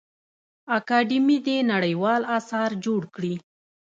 [0.77, 3.35] اکاډمي دي نړیوال اثار جوړ کړي.